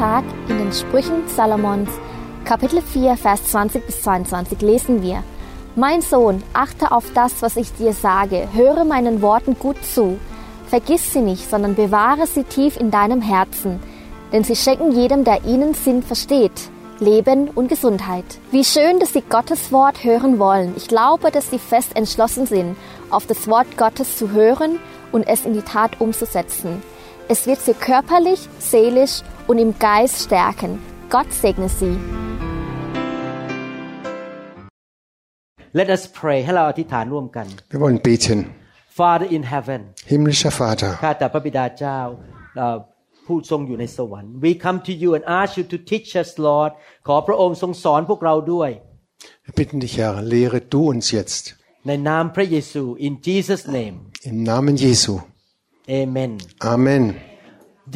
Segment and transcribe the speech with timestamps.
[0.00, 1.90] heutigen Tag in den Sprüchen Salomons,
[2.44, 5.22] Kapitel 4, Vers 20 bis 22 lesen wir,
[5.76, 10.18] Mein Sohn, achte auf das, was ich dir sage, höre meinen Worten gut zu,
[10.68, 13.78] vergiss sie nicht, sondern bewahre sie tief in deinem Herzen,
[14.32, 16.70] denn sie schenken jedem, der ihnen Sinn versteht.
[16.98, 18.26] Leben und Gesundheit.
[18.50, 20.74] Wie schön, dass Sie Gottes Wort hören wollen.
[20.76, 22.76] Ich glaube, dass Sie fest entschlossen sind,
[23.08, 24.78] auf das Wort Gottes zu hören
[25.10, 26.82] und es in die Tat umzusetzen.
[27.33, 29.15] Es wird Sie körperlich, seelisch
[29.49, 30.71] und im Geist stärken.
[31.09, 31.95] Gott segne Sie.
[35.79, 38.37] Let us pray ให้เราอธิษฐานร่วมกัน Wir wollen beten.
[38.99, 41.99] Father in heaven Himmlischer Vater, ข้าแต่พระบิดาเจ้า
[42.57, 42.77] เอ่อ
[43.25, 46.71] ผู้ทรงอยู่ในสวรรค์ We come to you and ask you to teach us Lord
[47.07, 48.69] ขอพระองค์ทรงสอนพวกเราด้วย
[49.45, 51.43] wir bitten dich, Herr, lehre du uns jetzt.
[51.87, 53.95] ในนามพระเยซู in Jesus name
[54.29, 55.13] Im Namen Jesu.
[55.99, 56.31] Amen
[56.73, 57.03] Amen.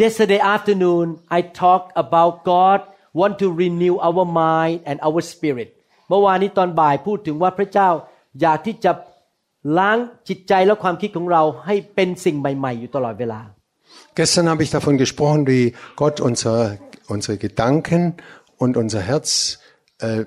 [0.04, 1.06] Yesterday afternoon
[1.38, 2.80] I talked about God
[3.20, 5.70] want to renew our mind and our spirit
[6.10, 7.90] เมื่อวานนี้ตอนบ่ายพูดถึงว่าพระเจ้า
[8.42, 8.92] อยากที่จะ
[9.78, 9.98] ล้าง
[10.30, 13.42] จิตใจและความคิดของเราให้เป็นสิ่งใหม่ ๆ อยู่ตลอดเวลา
[14.20, 15.66] Gestern habe ich davon gesprochen, wie
[16.02, 16.58] Gott unser,
[17.16, 18.02] unsere Gedanken
[18.64, 19.60] und unser Herz
[20.00, 20.26] äh,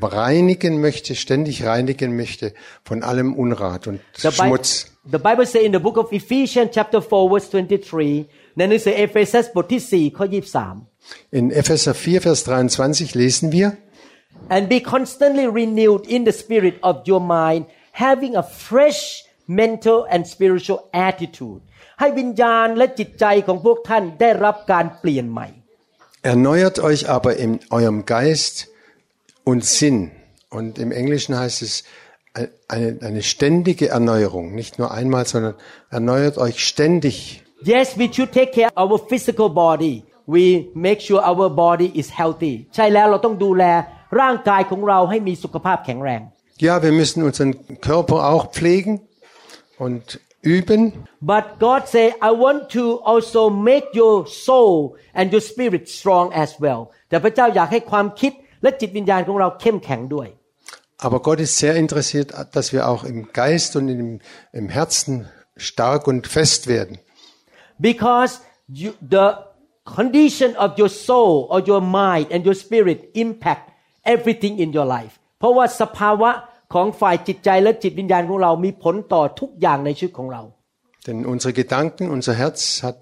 [0.00, 4.68] reinigen möchte, ständig reinigen möchte von allem Unrat und The, Bi- Schmutz.
[5.14, 12.20] the Bible say in the book of Ephesians chapter 4 verse 23ในหนังสือเอเฟซัสบทที่4ข้อ23 In Epheser 4,
[12.20, 13.68] Vers 23 lesen wir,
[14.54, 20.20] and be constantly renewed in the spirit of your mind having a fresh mental and
[20.34, 21.60] spiritual attitude
[22.00, 25.48] ให้วิญญาณและจิตใจของพวกท่านได้รับการเปลี่ยนใหม่
[26.32, 28.54] Erneuert euch aber in eurem Geist
[29.50, 29.98] und Sinn.
[30.56, 31.84] Und im Englischen heißt es äh,
[32.68, 34.54] eine, eine ständige Erneuerung.
[34.54, 35.54] Nicht nur einmal, sondern
[35.90, 37.42] erneuert euch ständig.
[37.64, 39.94] yes we should take care of our physical body
[40.34, 43.64] we make sure our body is healthy ใช่แล้วเราต้องดูแล
[44.20, 46.20] ร่างกายของเราให้มีสุขภาพแข็งแรง
[46.66, 47.52] Ja, wir müssen unseren
[47.88, 48.92] Körper auch pflegen
[49.84, 50.04] und
[50.54, 50.80] üben.
[51.32, 56.50] But God say, I want to also make your soul and your spirit strong as
[56.64, 56.80] well.
[57.08, 60.28] แต่พระเจ้าอยากให้ความคิดและจิตวิญญาณของเราเข้มแข็งด้วย
[60.98, 64.20] Aber Gott ist sehr interessiert, dass wir auch im Geist und im,
[64.52, 66.98] im Herzen stark und fest werden.
[67.78, 69.32] Because you, the
[69.84, 73.70] condition of your soul or your mind and your spirit impact
[74.04, 76.30] everything in your life เพราะว่าสภาวะ
[76.74, 80.42] ของฝ่ายจิตใจและจิตวิญญาณของเรามีผลต่อทุกอย่างในชีวิตของเรา
[81.06, 82.98] Denn unsere Gedanken, unser Herz hat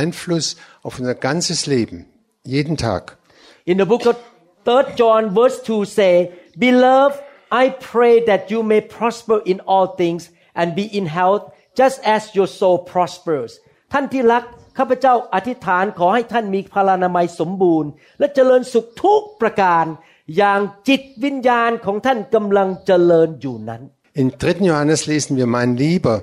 [0.00, 1.98] Einfluss auf unser ganzes Leben.
[2.44, 3.16] Jeden Tag.
[3.64, 4.16] In the book of
[4.64, 6.14] 3 John verse 2 say,
[6.56, 7.18] Beloved,
[7.62, 10.22] I pray that you may prosper in all things
[10.58, 11.44] and be in health
[11.80, 13.50] just as your soul prospers.
[13.92, 14.44] ท่านที่รัก
[14.78, 19.84] ข้าพเจ้าอธิษฐานขอให้ท่านมีพลานามัยสมบูรณ์ และเจริญสุขทุกประการ
[20.36, 23.82] อย่างจิตวิญญาณของท่านกำลังเจริญอยู่นั้น
[24.22, 24.64] In 3.
[24.70, 26.16] Johannes lesen wir, mein Lieber,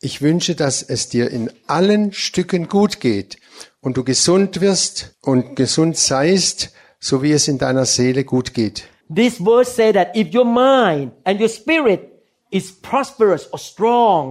[0.00, 3.30] ich wünsche, dass es dir in allen Stücken gut geht
[3.80, 6.72] und du gesund wirst und gesund seist,
[7.08, 8.78] so wie es in deiner Seele gut geht.
[9.20, 12.00] This verse say that if your mind and your spirit
[12.58, 14.22] is prosperous or strong,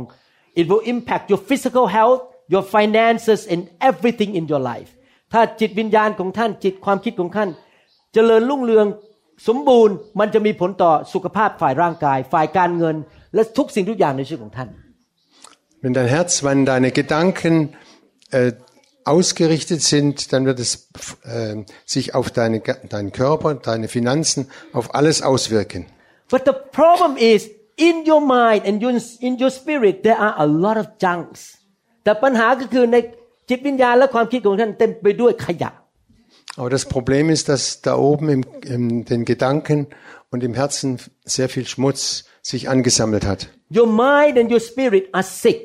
[0.59, 2.21] it will impact your physical health,
[2.53, 4.91] your finances, and everything in your life.
[5.33, 7.49] ถ้าจิตวิญญาณของท่านจิตความคิดของท่าน
[8.13, 8.87] เจริญรุ่งเรือง
[9.47, 12.95] สมบูรณ์ มันจะมีผลต่อสุขภาพฝ่ายร่างกาย ฝ่ายการเงิน
[13.33, 14.69] และทุกสิ่งทุกอย่างในชีวิตของท่าน
[15.83, 17.53] Wenn dein Herz, wenn deine Gedanken
[18.37, 18.51] äh,
[19.03, 20.89] ausgerichtet sind, dann wird es
[21.23, 25.85] äh, sich auf deine, deinen Körper, deine Finanzen, auf alles auswirken.
[26.29, 30.45] But the problem is in your mind and your, in your spirit there are a
[30.45, 31.39] lot of junks
[32.03, 32.97] แต่ปัญหาก็คือใน
[33.49, 35.71] จิตวิญญาณและความคิดของท่านเต็มไปด้วยขยะ
[36.59, 38.43] Aber das Problem ist, dass da oben im,
[38.75, 39.79] in den Gedanken
[40.31, 43.41] und im Herzen sehr viel Schmutz sich angesammelt hat.
[43.79, 45.61] Your mind and your spirit are sick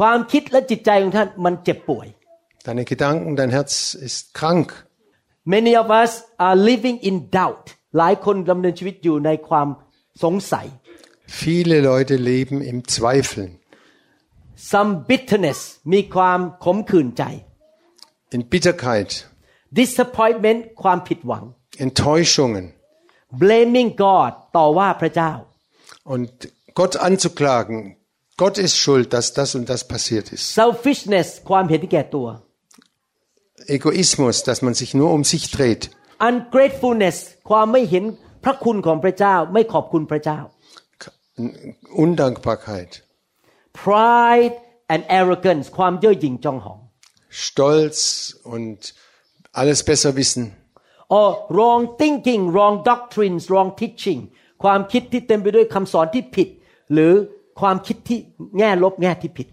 [0.00, 2.06] ความคิดและจิตใจของท่านมันเจ็บป่วย
[2.66, 4.68] Deine Gedanken, dein Herz ist krank.
[5.44, 6.12] Many of us
[6.46, 7.66] are living in doubt
[7.98, 9.68] หลายคนดำเนินชีวิตอยู่ในความ
[10.22, 10.66] สงสัย
[11.42, 13.50] Viele Leute leben im Zweifeln,
[14.72, 15.60] some bitterness
[15.92, 17.24] มีความขมขื่นใจ
[18.36, 19.10] in Bitterkeit,
[19.80, 21.44] disappointment ความผิดหวัง
[21.86, 22.66] Enttäuschungen
[23.42, 25.32] blaming God ต่อว่าพระเจ้า
[26.14, 26.30] und
[26.80, 27.76] Gott anzuklagen.
[28.42, 30.44] Gott ist schuld, dass das und das passiert ist.
[30.60, 32.28] selfishness ความเห็นแก่ตัว
[33.77, 35.83] Egoismus, dass man sich nur um sich dreht.
[36.29, 37.17] ungratefulness
[37.49, 38.03] ความไม่เห็น
[38.43, 40.39] พระคุณของพระเจ้า ไม่ขอบคุณพระเจ้า
[42.03, 42.91] Undankbarkeit,
[43.83, 44.55] pride
[44.93, 46.79] and arrogance ความเย่อหยิ่งจองหอง
[47.43, 47.99] Stolz
[48.55, 48.79] und
[49.59, 50.43] alles besser wissen.
[51.19, 54.19] or wrong thinking wrong doctrines wrong teaching
[54.63, 56.47] ความคิดที่เต็มไปด้วยคำสอนที่ผิด
[56.93, 57.13] หรือ
[57.59, 58.19] ความคิดที่
[58.57, 59.47] แง่ลบแง่ที่ผิด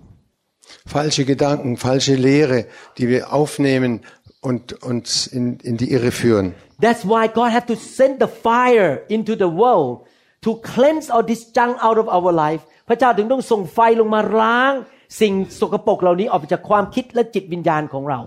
[0.86, 2.66] Falsche Gedanken, falsche Lehre,
[2.98, 4.02] die wir aufnehmen
[4.42, 6.56] und uns in, in die Irre führen.
[6.82, 10.06] That's why God had to send the fire into the world
[10.42, 14.74] to cleanse all this junk out of our life พระเจ้าถึงต้องส่งไฟลงมาล้าง
[15.22, 18.22] สิ่งสกปรกเหล่านี้ออกไปจากความคิดและจิตวิญญาณของเรา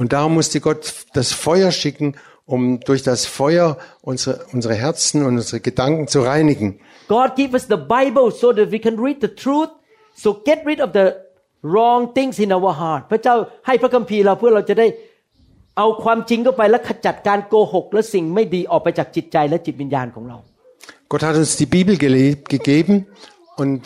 [0.00, 0.82] Und darum musste Gott
[1.18, 2.08] das Feuer schicken,
[2.46, 6.68] um durch das Feuer unsere, unsere Herzen und unsere Gedanken zu reinigen.
[7.08, 9.70] God give us the Bible so that we can read the truth
[10.22, 11.06] so get rid of the
[11.63, 13.35] wrong things in our heart พระเจ้า
[13.67, 14.87] ให้พระคัมภีร์เราเพื่อเราจะได้
[15.77, 20.37] เอาความจริงเข้าไปและขจัดการโกหก และสิ่งไม่ดีออกไปจากจิตใจและจิตวิญญาณของเรา
[21.11, 22.95] Gott hat uns die Bibel gele- gegeben
[23.61, 23.79] und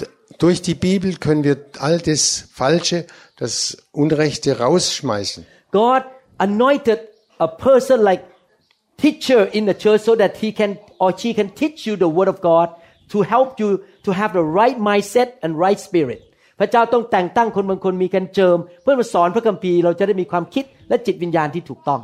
[0.44, 1.56] durch die Bibel können wir
[1.86, 2.24] all das
[2.60, 2.98] Falsche,
[3.42, 3.54] das
[4.04, 5.46] Unrechte rausschmeißen.
[5.72, 6.04] God
[6.38, 7.00] anointed
[7.40, 8.24] a person like
[8.98, 12.30] teacher in the church so that he can or she can teach you the word
[12.34, 12.68] of God
[13.14, 13.70] to help you
[14.06, 16.22] to have the right mindset and right spirit
[16.60, 22.02] พระเจ้าต้องแต่งตั้งคนบางคนมีการเจิม เพื่อมาสอนพระคัมภีร์เราจะได้มีความคิดและจิตวิญญาณที่ถูกต้อง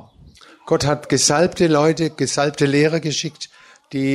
[0.69, 3.44] Gott hat gesalbte Leute, gesalbte Lehrer geschickt,
[3.96, 4.12] die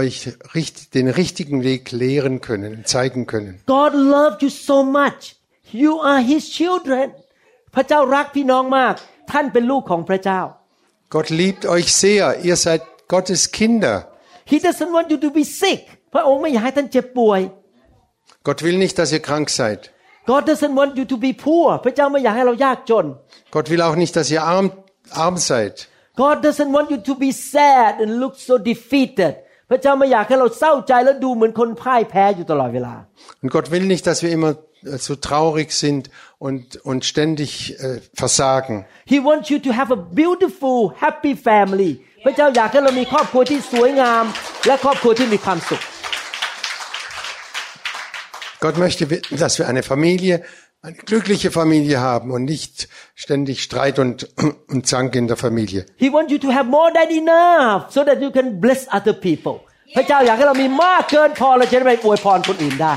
[0.00, 0.16] euch
[0.54, 3.52] richt, den richtigen Weg lehren können, zeigen können.
[3.78, 5.22] God loved you so much
[5.84, 7.06] you are His children
[7.74, 8.94] พระเจ้ารักพี่น้องมาก
[9.32, 10.40] ท่านเป็นลูกของพระเจ้า
[11.14, 12.82] Gott liebt euch sehr, ihr seid
[13.12, 13.96] Gottes Kinder.
[14.52, 15.80] He doesn't want you to be sick
[16.14, 17.40] พระองค์ไม่อยากให้ท่านเจ็บป่วย
[18.47, 19.81] Gott will nicht, dass ihr krank seid.
[20.31, 23.05] God doesn't want you to be poor พระเจ้าไม่อยากให้เรายากจน
[23.55, 24.67] Gott will auch nicht, dass ihr arm,
[25.25, 25.73] arm seid.
[26.23, 29.33] God doesn't want you to be sad and look so defeated
[29.69, 32.95] พระเจ้าไม่อยากให้เราเศร้าใจแล้วดูเหมือนคนพ่ายแพ้อยู่ตลอดเวลา
[33.41, 34.51] Und Gott will nicht, dass wir immer
[34.91, 36.03] äh, so traurig sind
[36.45, 37.49] und, und ständig
[37.79, 38.75] äh, versagen.
[39.13, 41.91] He wants you to have a beautiful happy family
[42.25, 44.23] พระเจ้าอยากให้เรามีครอบครัวที่สวยงาม
[44.67, 45.81] และครอบครัวที่มีความสุข
[48.63, 50.43] Gott möchte, dass wir eine Familie,
[50.81, 54.29] eine glückliche Familie haben und nicht ständig Streit und,
[54.67, 55.85] und Zank in der Familie.
[55.97, 59.55] He wants you to have more than enough so that you can bless other people
[59.95, 62.93] พระเจ้าอยากให้เรามีมากเกินพอเราจะได้ไปอวยพรคนอื่นได้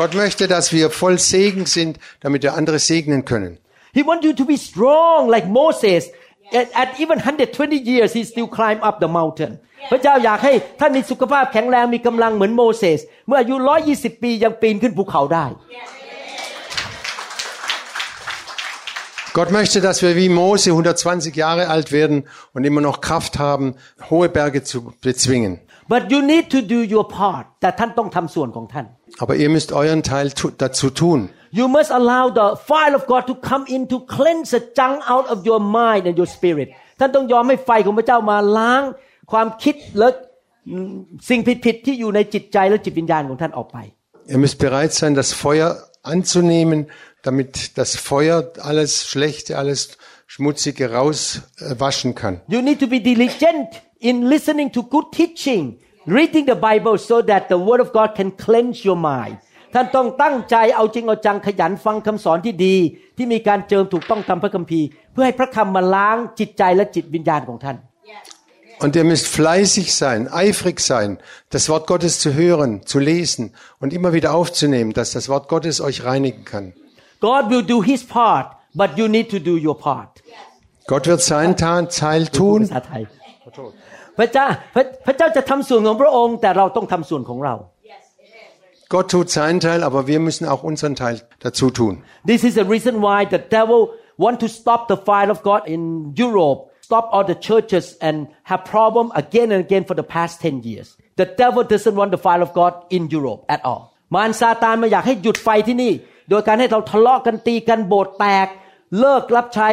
[0.00, 3.58] Gott möchte, dass wir voll Segen sind, damit wir andere segnen können.
[3.92, 6.02] He wants you to be strong like Moses
[6.58, 9.52] at, at even 120 years he still climb up the mountain
[9.90, 13.54] พระเจ้าอยากให้ท่านมีสุขภาพแข็งแรงมีกำลังเหมือนโมเสสเมื่ออายุ
[13.88, 15.46] 120 ปียังปีนขึ้นภูเขาได้
[19.32, 23.76] Gott möchte, dass wir wie Mose 120 Jahre alt werden und immer noch Kraft haben,
[24.10, 25.60] hohe Berge zu bezwingen.
[25.88, 28.86] but you need to do your part แต่ท่านต้องทำส่วนของท่าน
[29.22, 31.20] Aber ihr müsst euren Teil tu dazu tun.
[31.58, 35.26] You must allow the fire of God to come in to cleanse the junk out
[35.32, 36.68] of your mind and your spirit
[37.00, 38.82] ท่านต้องยอมให้ไฟของพระเจ้ามาล้าง
[39.32, 40.08] ความคิดและ
[41.28, 43.78] สิ่งผิดๆที่อยู่ในจิตใจและจิตวิญญาณของท่านออกไป
[44.32, 45.70] Ihr müsst bereit sein, das Feuer
[46.14, 46.78] anzunehmen,
[47.26, 48.38] damit das Feuer
[48.70, 49.80] alles Schlechte, alles
[50.32, 52.34] Schmutzige rauswaschen kann.
[52.46, 53.68] You need to be diligent
[53.98, 55.62] in listening to good teaching,
[56.06, 59.38] reading the Bible so that the Word of God can cleanse your mind.
[59.75, 62.75] ท่านต้องตั้งใจเอาจริงเอาจังขยันฟังคำสอนที่ดี
[63.17, 67.77] ที่มีการเจิมถูกต้องตามพระคัมภีร์ เพื่อให้พระคำมาล้างจิตใจและจิตวิญญาณของท่าน
[68.83, 71.09] Und ihr müsst fleißig sein, eifrig sein,
[71.55, 73.43] das Wort Gottes zu hören, zu lesen
[73.81, 76.65] und immer wieder aufzunehmen, dass das Wort Gottes euch reinigen kann.
[77.29, 78.47] God will do His part
[78.81, 80.11] but you need to do your part
[80.91, 83.01] Gott wird seinen Ta- Teil พูด tun ภาษาไทย
[84.17, 87.55] พระเจ้าพระพระเจ้าจะทำส่วนของพระองค์แต่เราต้องทำส่วนของเรา
[88.88, 92.02] Gott tut seinen Teil, aber wir müssen auch unseren Teil dazu tun.
[92.26, 96.14] This is the reason why the devil want to stop the fire of God in
[96.16, 100.62] Europe, stop all the churches and have problem again and again for the past 10
[100.64, 100.96] years.
[101.16, 103.82] The devil doesn't want the fire of God in Europe at all.
[104.14, 105.92] มารซาตานมาอยากให้หยุดไฟที่นี่
[106.30, 108.46] โดยการให้เราทะเลาะกันตีกันโบสถ์แตก
[109.00, 109.68] เลิกรับใช้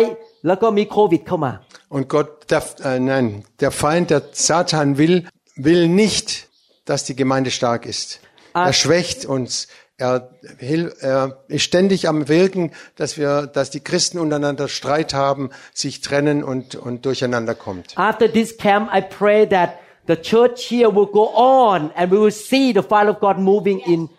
[0.48, 1.54] แล้วก็มีโควิดเข้ามา
[1.96, 5.18] Und Gott, der, äh, nein, der Feind, der Satan will,
[5.56, 6.28] will nicht,
[6.84, 8.20] dass die Gemeinde stark ist.
[8.54, 9.68] Er schwächt uns.
[10.00, 15.50] Er, hil- er ist ständig am Wirken, dass wir, dass die Christen untereinander Streit haben,
[15.74, 17.98] sich trennen und, und durcheinander kommt.
[17.98, 19.70] After this camp I pray that
[20.08, 23.80] the church here will go on and we will see the fire of God moving
[23.94, 24.10] in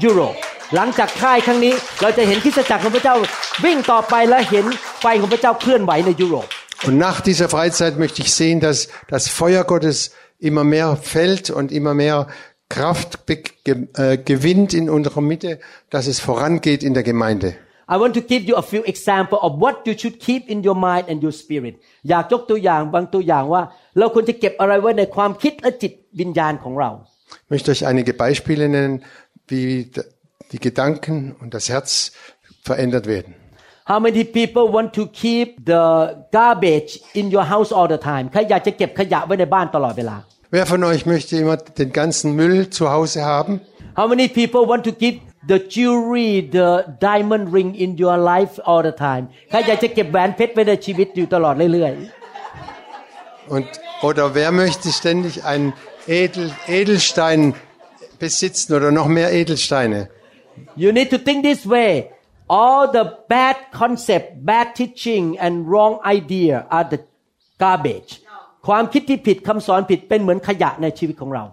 [0.00, 0.36] Europe
[0.76, 3.14] หลังจากค่ายครั้งนี้เราจะเห็นคริสตจักรของพระเจ้า
[3.64, 4.64] วิ่งต่อไปและเห็น
[5.00, 6.46] ไฟของพระเจ้าเคลื่อนไหวในยุโรป
[6.86, 8.78] Und nach dieser Freizeit möchte ich sehen, dass
[9.14, 12.18] das Feuer Gottes immer mehr fällt und immer mehr
[12.72, 15.58] Kraft be- ge- äh, gewinnt in unserer Mitte,
[15.90, 17.54] dass es vorangeht in der Gemeinde.
[17.90, 20.74] I want to give you a few example of what you should keep in your
[20.86, 21.74] mind and your spirit
[22.10, 23.62] อยากยกตัวอย่างบางตัวอย่างว่า
[23.98, 26.90] เราควรจะเก็บอะไรไว้ในความคิดและจิตวิญญาณของเรา
[27.44, 28.94] Ich möchte euch einige Beispiele nennen,
[29.50, 30.02] wie d-
[30.52, 31.90] die Gedanken und das Herz
[32.68, 33.32] verändert werden.
[33.90, 35.82] How many people want to keep the
[36.38, 36.90] garbage
[37.20, 40.16] in your house all the time ใครอยากจะเก็บขยะไว้ในบ้านตลอดเวลา
[40.52, 43.60] Wer von euch möchte immer den ganzen Müll zu Hause haben?
[43.96, 48.82] How many people want to keep the jewelry the diamond ring in your life all
[48.82, 51.92] the time ใครอยากจะเก็บแหวนเพชรไว้ในชีวิตอยู่ตลอดเรื่อย
[53.56, 53.68] Und,
[54.08, 55.72] oder wer möchte ständig einen
[56.06, 57.54] Edel, Edelstein
[58.18, 60.00] besitzen oder noch mehr Edelsteine?
[60.40, 61.92] ๆ You need to think this way
[62.60, 63.04] all the
[63.34, 67.00] bad concept bad teaching and wrong idea are the
[67.64, 68.10] garbage
[68.66, 71.44] ความคิดที่ผิดคำสอนผิดเป็นเหมือนขยะในชีวิตของเรา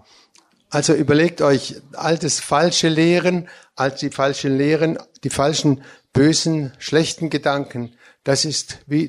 [0.77, 1.63] Also überlegt euch,
[2.09, 3.37] altes falsche Lehren,
[3.81, 4.91] all die falschen Lehren,
[5.23, 5.71] die falschen,
[6.11, 7.81] bösen, schlechten Gedanken,
[8.29, 9.03] das ist wie,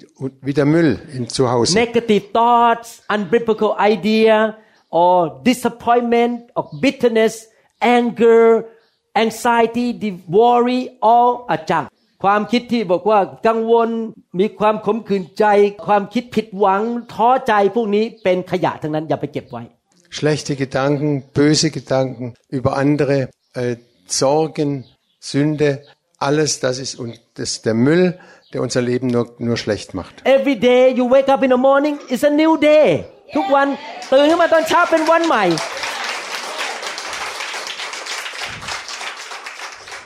[0.47, 1.75] wie der Müll im Zuhause.
[1.75, 4.37] negative thoughts, unbiblical idea,
[4.90, 5.16] or
[5.50, 7.35] disappointment, or bitterness,
[7.80, 8.42] anger,
[9.14, 11.88] anxiety, the worry, all are junk.
[12.24, 13.90] ความคิดที่บอกว่ากังวล
[14.40, 15.46] มีความขมขื่นใจ
[15.88, 16.82] ความคิดผิดหวัง
[17.13, 19.63] ท้อใจพวกนี้เป็นขยะทั้งนั้นอย่าไปเก็บไว้
[20.18, 22.25] Schlechte Gedanken, böse Gedanken
[22.58, 23.18] über andere,
[23.54, 24.84] äh, Sorgen,
[25.22, 25.70] Sünde,
[26.28, 28.20] alles das ist, und das ist der Müll,
[28.51, 30.13] der unser Leben nur, nur schlecht macht.
[30.25, 32.88] Every day you wake up in the morning is a new day
[33.36, 33.68] ทุกวัน
[34.12, 35.46] ตื่นขึ้นมาตอนเช้าเป็นวันใหม่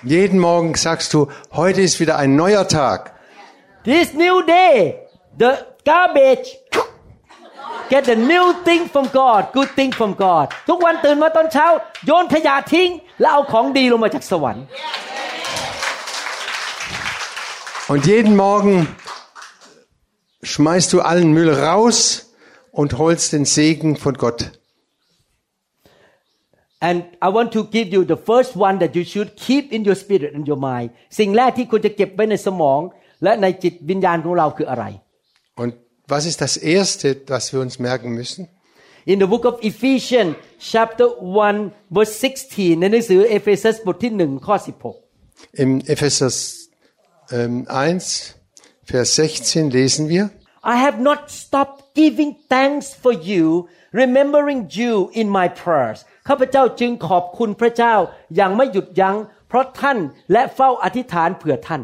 [0.04, 3.12] Jeden Morgen sagst du, heute ist wieder ein neuer Tag.
[3.84, 5.00] This new day,
[5.38, 5.52] the
[5.84, 6.48] garbage
[7.90, 11.66] get the new thing from God, good thing from God ทุกวันตื่นมาตอนเช้า
[12.06, 12.88] โยนขยะทิ้ง
[13.20, 14.64] แล้วเอาของดีลงมาจากสวรรค์
[17.92, 18.74] Und jeden Morgen
[20.52, 21.98] schmeißt du allen Müll raus
[22.70, 24.40] und holst den Segen von Gott.
[26.88, 29.96] and I want to give you the first one that you should keep in your
[30.02, 32.80] spirit and your mind สิ่งแรกที่คุณจะเก็บไว้ในสมอง
[33.24, 34.84] และในจิตวิญญาณของเราคืออะไร
[35.62, 35.70] Und
[36.14, 38.42] was ist das Erste, was wir uns merken müssen?
[39.12, 40.32] In the book of Ephesians
[40.72, 41.06] chapter
[41.52, 44.54] 1 verse 16 ในหนังสือเอเฟซัสบทที่1ข้อ
[45.04, 46.30] 16 Im Epheser
[47.32, 48.36] ähm, 1,
[48.84, 50.30] Vers 16 lesen wir,
[50.62, 56.04] I have not stopped giving thanks for you, remembering you in my prayers.
[56.27, 57.95] ข้าพเจ้าจึงขอบคุณพระเจ้า
[58.35, 59.15] อย่างไม่หยุดยัง้ง
[59.47, 59.97] เพราะท่าน
[60.31, 61.83] และเฝ้าอธิษฐานเผื่อท่าน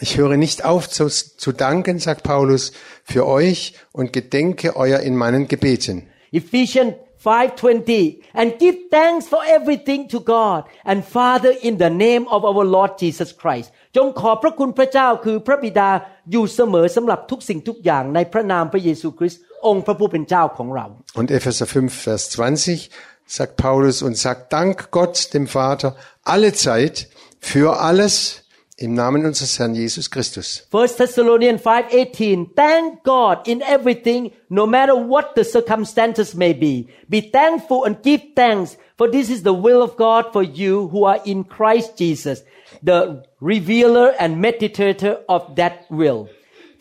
[0.00, 5.16] ich höre nicht auf zu, zu danken, sagt Paulus, für euch und gedenke euer in
[5.16, 5.96] meinen Gebeten.
[6.30, 12.44] Ephesians 5:20 and give thanks for everything to God and Father in the name of
[12.44, 15.90] our Lord Jesus Christ จงขอบพระคุณพระเจ้าคือพระบิดา
[16.30, 20.86] อยู่เสมอสำหรับทุกสิ่งทุกอย่างในพระนามพระเยซูคริสต์องค์พระผู้เป็นเจ้าของเรา
[21.20, 27.09] Und Epheser 5, Vers 20 sagt Paulus und sagt Dank Gott, dem Vater, alle Zeit
[27.39, 28.43] für alles
[28.77, 30.67] im Namen unseres Herrn Jesus Christus.
[30.71, 37.21] 1 Thessalonians 5:18 Thank God in everything no matter what the circumstances may be be
[37.21, 41.21] thankful and give thanks for this is the will of God for you who are
[41.25, 42.43] in Christ Jesus
[42.81, 46.27] the revealer and meditator of that will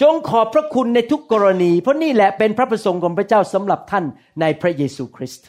[0.02, 4.04] จงขอบพระคุณในทุกกรณี เพราะนี่แหละเป็นพระประสงค์ของพระเจ้าสำหรับท่าน
[4.40, 5.47] ในพระเยซูคริสต์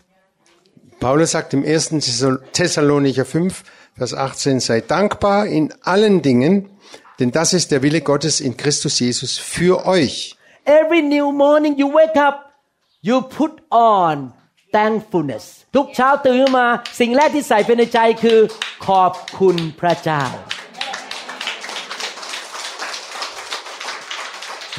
[0.99, 1.89] Paulus sagt im 1.
[2.53, 3.63] Thessalonicher 5,
[3.97, 6.69] Vers 18, sei dankbar in allen Dingen,
[7.19, 10.35] denn das ist der Wille Gottes in Christus Jesus für euch.
[10.65, 12.35] Every new morning you wake up
[13.01, 14.33] you put on
[14.71, 15.45] thankfulness
[15.75, 16.67] ทุกเช้าตื่นขึ้นมา
[16.99, 18.39] สิ่งแรกที่ใส่ไปในใจคือ
[18.87, 20.23] ขอบคุณพระเจ้า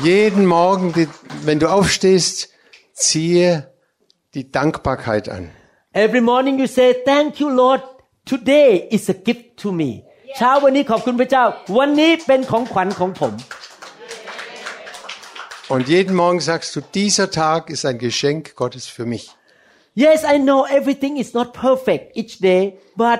[0.03, 1.09] Jeden Morgen, die-
[1.47, 2.49] wenn du aufstehst,
[2.95, 3.73] ziehe
[4.35, 5.51] die Dankbarkeit an.
[5.94, 7.82] Every morning you say thank you Lord
[8.24, 9.90] today is a gift to me
[10.38, 11.44] เช้าวันนี้ขอบคุณพระเจ้า
[11.78, 13.34] วันนี้เป็นของขวัญของผม
[15.74, 19.24] Und jeden Morgen sagst du, dieser Tag ist ein Geschenk Gottes für mich.
[20.04, 22.62] Yes, I know everything is not perfect each day,
[23.04, 23.20] but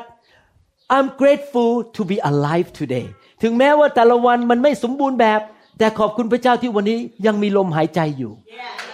[0.96, 3.08] I'm grateful to be alive today.
[3.44, 5.42] ถึงแม้ว่าแต่ละวันมันไม่สมบูรณ์แบบ
[5.80, 8.89] แต่ขอบคุณพระเจ้าที่วันนี้ยังมีลมหายใจอยู่ yeah.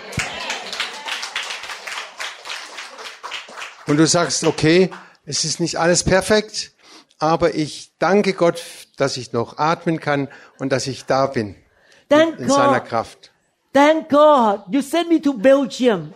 [3.87, 4.89] und du sagst, okay,
[5.25, 6.71] es ist nicht alles perfekt,
[7.19, 8.63] aber ich danke Gott,
[8.97, 10.27] dass ich noch atmen kann
[10.59, 11.55] und dass ich da bin.
[12.09, 12.57] Thank in God.
[12.57, 13.31] seiner Kraft.
[13.73, 16.13] Thank God, you sent me to Belgium.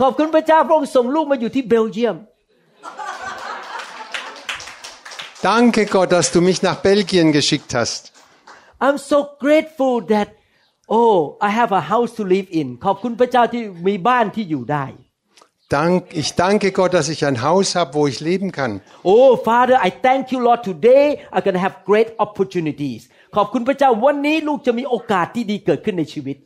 [0.00, 2.16] ขอบคุณพระเจ้าพระองค์ส่งลูกมาอยู่ที่เบลเยียม
[5.50, 8.12] Danke Gott, dass du mich nach Belgien geschickt hast.
[8.84, 10.28] I'm so grateful that
[10.86, 14.84] oh I have a house to live in ขอบคุณพระเจ้าที่มีบ้านที่อยู่ได้
[15.71, 18.71] Dank, ich danke Gott, dass ich ein Haus habe, wo ich leben kann.
[19.03, 23.01] Oh Father I thank you Lord today I'm gonna have great opportunities
[23.35, 26.37] ขอบคุณพระเจ้าวันนี้ลูกจะมีโอกาสที่ดีเกิดขึ้นในชีวิต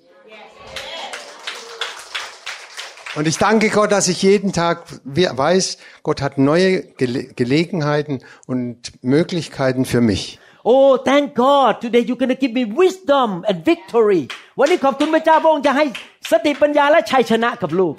[3.17, 8.24] Und ich danke Gott, dass ich jeden Tag we- weiß, Gott hat neue Gele Gelegenheiten
[8.48, 10.39] und Möglichkeiten für mich.
[10.63, 14.22] Oh thank God today you're gonna give me wisdom and victory
[14.60, 15.86] วันนี้ขอบคุณพระเจ้าพระองค์จะให้
[16.31, 17.96] สติปัญญาและชัยชนะกับลูก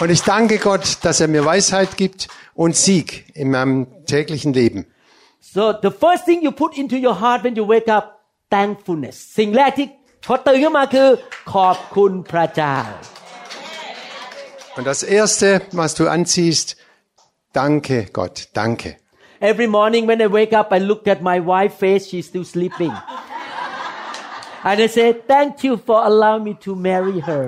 [0.00, 4.86] Und ich danke Gott, dass er mir Weisheit gibt und Sieg in meinem täglichen Leben.
[5.40, 8.20] So the first thing you put into your heart when you wake up
[8.50, 9.86] thankfulness สิ่งแรกที่
[10.26, 11.08] พอตื่นขึ้นมาคือ
[11.52, 12.76] ขอบคุณพระเจ้า
[14.76, 16.76] Und das Erste, was du anziehst,
[17.54, 18.88] danke Gott, danke.
[19.40, 22.92] Every morning when I wake up I look at my wife's face she's still sleeping
[24.68, 27.44] and I say thank you for allowing me to marry her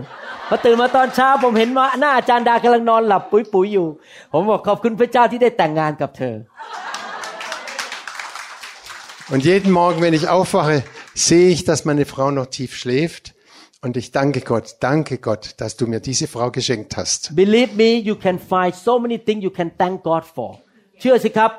[0.55, 3.87] พอตื่นมาตอนเช้าผมเห็นว่าหน้าอาจารย์ดากำลังนอนหลับปุ๋ยๆอยู่
[9.31, 10.83] Und jeden Morgen, wenn ich aufwache,
[11.27, 13.25] sehe ich, dass meine Frau noch tief schläft.
[13.81, 17.35] Und ich danke Gott, danke Gott, dass du mir diese Frau geschenkt hast.
[17.35, 20.49] Believe me, you can find so many things you can thank God for.
[20.99, 21.51] เชื่อสิครับ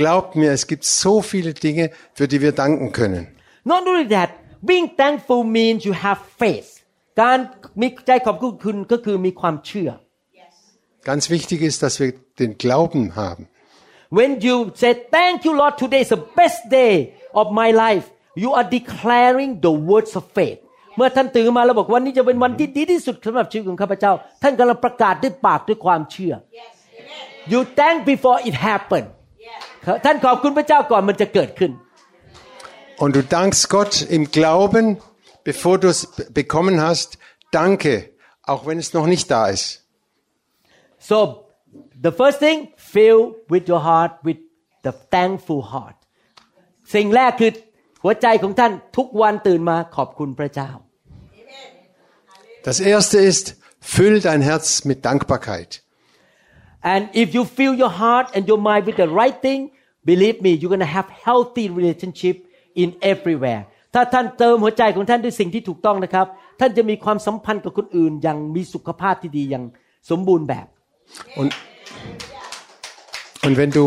[0.00, 1.84] Glaubt mir, es gibt so viele Dinge,
[2.18, 3.24] für die wir danken können.
[3.64, 4.30] Not only that
[4.64, 6.68] being thankful means you have faith
[7.20, 7.38] การ
[7.80, 9.90] มีใจขอบคุณก็คือมีความเชื่อ
[11.10, 13.42] Ganz wichtig ist, dass wir den Glauben haben.
[14.18, 16.94] When you say thank you Lord today is the best day
[17.40, 18.06] of my life
[18.42, 20.60] you are declaring the words of faith
[20.96, 26.34] เมื่อท่านตื่นมาแล้วบอกวันนี้จะเป็นวันที่ดีที่สุดสำหรับชีวิตของข้าพเจ้า ท่านกำลังประกาศด้วยปากด้วยความเชื่อ
[27.52, 29.04] you thank before it happen
[30.04, 31.70] ท่านขอบคุณพระเจ้าก่อนมันจะเกิดขึ้น
[32.97, 34.97] Und du dankst Gott im Glauben,
[35.43, 37.17] bevor du es b- bekommen hast.
[37.51, 38.09] Danke,
[38.43, 39.83] auch wenn es noch nicht da ist.
[40.99, 41.45] so
[42.05, 44.37] the first thing fill with your heart with
[44.83, 45.95] the thankful heart
[46.95, 47.51] สิ่งแรกคือ
[48.03, 50.69] หัวใจของท่านทุกวันตื่นมาขอบคุณพระเจ้า
[52.63, 53.45] Das erste ist,
[53.79, 55.83] füll dein Herz mit Dankbarkeit.
[56.81, 59.71] And if you fill your heart and your mind with the right thing,
[60.03, 62.37] believe me, you're gonna have healthy relationship
[62.82, 63.62] in everywhere.
[63.94, 66.26] ถ้าท่านเติมหัวใจของท่านด้วยสิ่งที่ถูกต้องนะครับ
[66.60, 69.64] ท่านจะมีความสัมพันธ์กับคนอื่น อย่างมีสุขภาพที่ดีอย่าง
[70.10, 70.66] สมบูรณ์แบบ
[71.40, 71.50] Und,
[73.44, 73.84] und wenn du,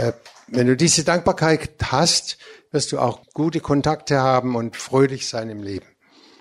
[0.00, 0.12] äh,
[0.56, 1.60] wenn du diese Dankbarkeit
[1.96, 2.24] hast,
[2.72, 5.88] wirst du auch gute Kontakte haben und fröhlich sein im Leben.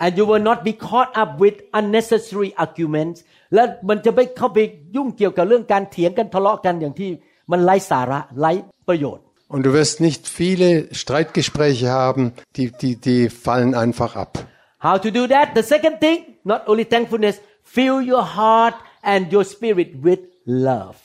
[0.04, 3.18] and you will not be caught up with unnecessary arguments
[3.54, 4.60] และมันจะไม่เข้าไป
[4.96, 7.10] ยุ่งเกี่ยวกับเรื่องการเถียงกันทะเลาะกันอย่างที่
[7.52, 8.52] มันไร้สาระไร้
[8.88, 14.39] ประโยชน์ Und du wirst nicht viele Streitgespräche haben, die, die, die fallen einfach ab.
[14.83, 15.51] How to do that?
[15.55, 20.97] The second thing, not only thankfulness, fill your heart and your spirit with love.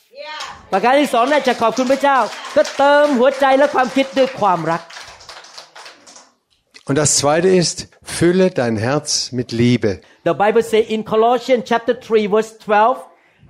[0.72, 2.18] ประการที่สองน่าจะขอบคุณพระเจ้า
[2.56, 4.82] ก็เติมหัวใจและความคิดด้วยความรัก
[6.88, 10.00] Und das zweite ist, fülle dein Herz mit Liebe.
[10.24, 12.98] The Bible says in Colossians chapter 3 verse 12,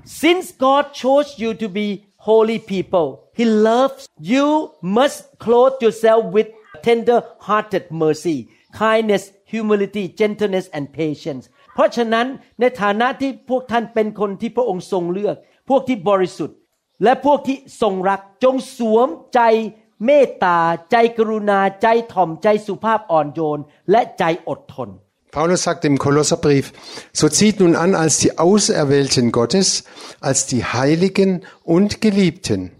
[0.05, 3.07] since God chose you to be holy people,
[3.39, 4.02] He loves
[4.34, 4.47] you
[4.97, 6.47] must clothe yourself with
[6.88, 8.38] tender-hearted mercy,
[8.84, 9.23] kindness,
[9.54, 12.28] humility, gentleness and patience เพราะฉะนั้น
[12.60, 15.36] ในฐานะที่พวกท่านเป็นคนที่พระองค์ทรงเลือก
[15.69, 16.58] พวกที่บริสุทธิ์
[17.04, 19.41] และพวกที่ทรงรักจงสวมใจ
[20.06, 20.60] เมตตา
[20.91, 23.60] ใจกรุณา ใจถ่อมใจสุภาพอ่อนโยน
[23.91, 24.91] และใจอดทน
[25.36, 26.71] Paulus sagt im Kolosserbrief,
[27.13, 29.84] so zieht nun an als die Auserwählten Gottes,
[30.19, 32.77] als die Heiligen und Geliebten,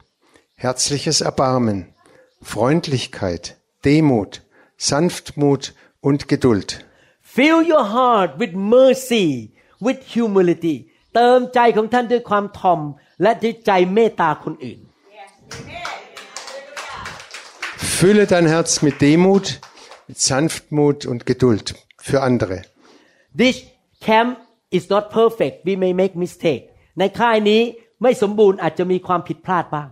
[0.57, 1.79] herzliches Erbarmen,
[2.43, 4.43] Freundlichkeit, Demut,
[4.77, 6.85] Sanftmut und Geduld.
[7.21, 9.29] Fill your heart with mercy
[9.81, 10.77] with humility
[11.15, 12.81] เติมใจของท่านด้วยความถ่อม
[13.23, 14.81] และด้วยใจเมตตาคนอื่น
[17.97, 19.47] Fülle dein Herz mit Demut,
[20.09, 21.67] mit Sanftmut und Geduld
[22.07, 22.57] für andere.
[23.43, 23.57] This
[24.09, 24.33] camp
[24.77, 26.65] is not perfect we may make mistake
[26.99, 27.63] ในค่ายนี้
[28.03, 29.89] ไม่สมบูรณ์อาจจะมีความผิดพลาดบ้าง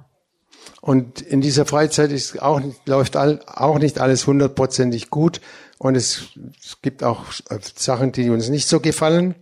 [0.85, 5.41] Und in dieser Freizeit ist auch, läuft all, auch nicht alles hundertprozentig gut.
[5.79, 6.29] Und es,
[6.63, 9.35] es gibt auch äh, Sachen, die uns nicht so gefallen.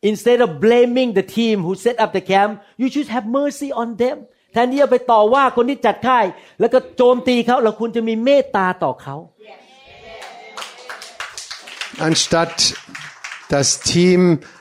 [0.00, 3.96] Instead of blaming the team who set up the camp you should have mercy on
[3.96, 6.24] them แทนที่จะไปต่อว่าคนที่จัดค่าย
[6.60, 9.16] แล้วก็โจมตีเขาเราควรจะมีเมตตาต่อเขา
[12.08, 12.56] Anstatt
[13.54, 14.20] das Team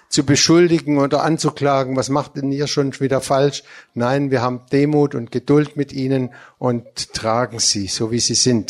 [0.10, 3.64] zu beschuldigen oder anzuklagen, was macht denn ihr schon wieder falsch?
[3.94, 8.68] Nein, wir haben Demut und Geduld mit ihnen und tragen sie, so wie sie sind.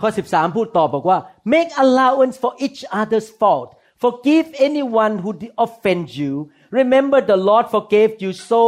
[0.00, 1.18] ข้อ 13 พูดต่อบอกว่า
[1.54, 3.68] make allowance for each other's fault
[4.04, 5.30] forgive anyone who
[5.64, 6.32] offends you
[6.80, 8.60] remember the Lord forgave you so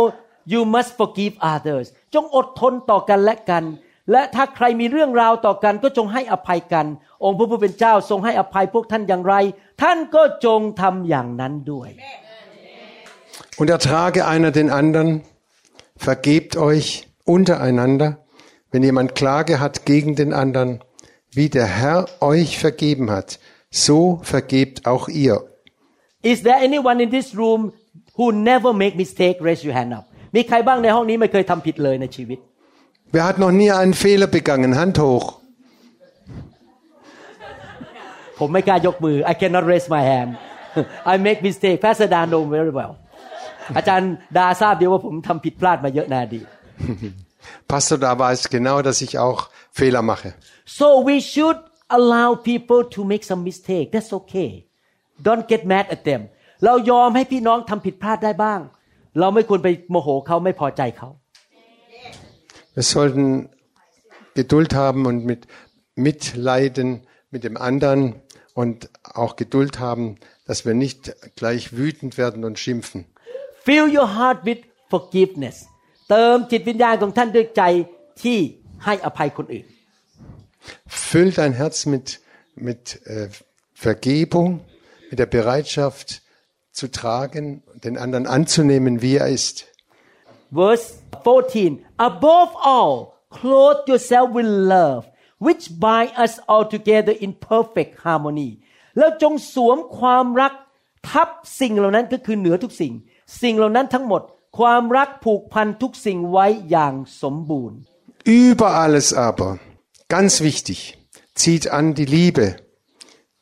[0.52, 3.64] you must forgive others จงอดทนต่อกันและกัน
[4.10, 6.86] และถ้าใครมีเรื่องราวต่อกันก็จงให้อภัยกัน
[7.24, 9.34] องค์พระผู้เป็นเจ้าทรงให้อภัยพวกท่านอย่างไร
[9.82, 11.90] ท่านก็จงทำอย่างนั้นด้วย
[13.60, 15.22] Und ertrage einer den anderen,
[15.96, 16.86] vergebt euch
[17.24, 18.08] untereinander,
[18.70, 20.70] wenn jemand Klage hat gegen den anderen,
[21.32, 23.38] wie der Herr euch vergeben hat,
[23.70, 25.36] so vergebt auch ihr.
[26.22, 27.72] Is there anyone in this room
[28.16, 30.04] who never make mistake raise your hand up
[30.36, 32.38] มีใครบ้างในห้องนี้ไม่เคยทำผิดเลยในชีวิต
[33.12, 34.72] Wer hat noch nie einen Fehler begangen?
[34.80, 35.26] Hand hoch.
[38.39, 40.29] ผมไม่กล้ายกมือ I cannot raise my hand
[41.11, 42.93] I make mistake Pastor Dan know very well
[43.77, 46.41] อาจารย์ดาทราบดีว่าผมทำผิดพลาดมาเยอะนาดี
[47.71, 49.39] Pastor da weiß genau, dass ich auch
[49.77, 50.29] Fehler mache.
[50.79, 51.59] so we should
[51.97, 54.49] allow people to make some mistake that's okay
[55.27, 56.21] don't get mad at them
[56.65, 58.59] เรายอมให้พี่น้องทำผิดพลาดได้บ้าง
[59.19, 61.09] เราไม่ควรไปโมโหเขาไม่พอใจเขา
[62.75, 63.25] Wir sollten
[64.39, 65.41] Geduld haben und mit
[66.05, 66.89] Mitleiden
[67.33, 67.99] mit dem anderen
[68.54, 68.88] und
[69.22, 70.04] auch Geduld haben,
[70.46, 73.00] dass wir nicht gleich wütend werden und schimpfen.
[73.66, 74.58] fill your heart with
[74.92, 75.56] forgiveness
[76.10, 77.62] เติมจิตวิญญาณของท่านด้วยใจ
[78.22, 78.38] ที่
[78.84, 79.66] ให้อภัยคนอื่น
[81.08, 82.06] Füll dein Herz mit,
[82.54, 83.28] mit äh,
[83.86, 84.48] Vergebung,
[85.10, 86.08] mit der Bereitschaft
[86.78, 89.56] zu tragen, den anderen anzunehmen, wie er ist.
[90.60, 90.86] verse
[91.24, 92.94] 14 above all
[93.38, 95.04] clothe yourself with love
[95.45, 98.51] which bind us all together in perfect harmony
[98.97, 100.53] แล้วจงสวมความรัก
[101.09, 102.93] ทับสิ่งเหล่านั้นก็คือเหนือทุกสิ่ง
[103.41, 104.21] สิ่งเหล่านั้นทั้งหมด
[104.59, 107.79] ความรักผูกพันทุกสิ่งไว้อย่างสมบูรณ์
[108.45, 109.49] Über alles aber,
[110.15, 110.79] ganz wichtig,
[111.41, 112.45] zieht an die Liebe,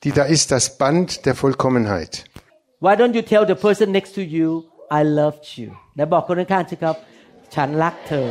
[0.03, 2.13] die da ist das Band der Vollkommenheit.
[2.85, 4.47] Why don't you tell the person next to you
[4.99, 6.95] I loved you ไหนบอกคนข้างๆสิครับ
[7.55, 8.27] ฉันรักเธอ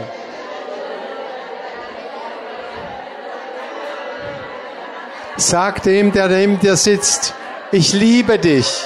[5.43, 7.35] Sag dem, der neben dir sitzt,
[7.73, 8.85] ich liebe dich.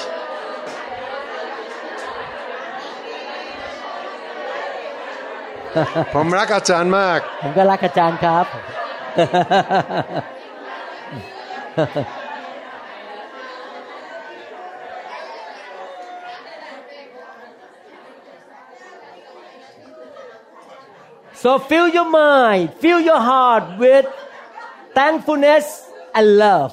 [6.12, 7.24] Vom Rakajan Mark.
[7.42, 8.46] Vom Rakajan Cup.
[21.34, 24.06] So fill your mind, fill your heart with
[24.94, 25.85] thankfulness
[26.17, 26.71] and love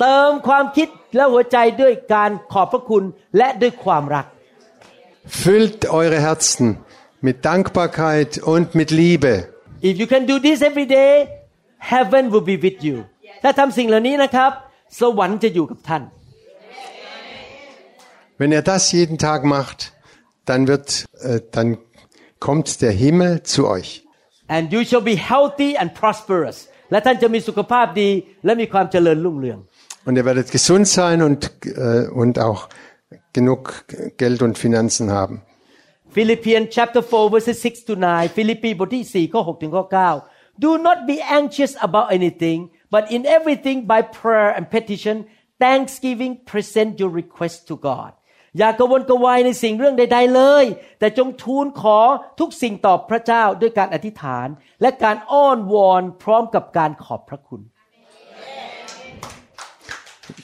[0.00, 3.04] เติมความคิดและหัวใจด้วยการขอบพระคุณ
[3.36, 4.26] และด้วยความรัก
[5.42, 6.68] Füllt eure Herzen
[7.26, 9.32] mit Dankbarkeit und mit Liebe.
[9.90, 11.12] if you can do this every day
[11.92, 12.96] heaven will be with you
[13.42, 14.52] ถ้าทำสิ่งเหล่านี้นะครับ
[15.00, 16.02] สวรรค์จะอยู่กับท่าน
[18.38, 19.92] Wenn ihr das jeden Tag macht,
[20.46, 21.68] dann wird, äh, dann
[22.38, 23.90] kommt der Himmel zu euch.
[24.56, 26.58] and you shall be healthy and prosperous
[26.90, 28.10] และท่านจะมีสุขภาพดี
[28.44, 29.58] และมีความเจริญรุ่งเรือง
[30.06, 31.40] Und ihr werdet gesund sein und,
[31.86, 32.60] äh, und auch
[33.34, 33.84] genug
[34.16, 35.42] Geld und Finanzen haben.
[36.16, 39.84] Philippians chapter 4 verses 6 to 9ฟิลิปปีบทที่4ข้อ6ถึงข้อ
[40.24, 42.58] 9 Do not be anxious about anything
[42.94, 45.16] but in everything by prayer and petition
[45.64, 48.10] thanksgiving present your request to God
[48.58, 50.64] อย่ากระวนกระวายในสิ่งเรื่องใด ๆเลย
[50.98, 51.98] แต่จงทูลขอ
[52.40, 54.48] ทุกสิ่งต่อพระเจ้าด้วยการอธิษฐาน
[54.80, 57.62] และการอ้อนวอนพร้อมกับการขอบพระคุณ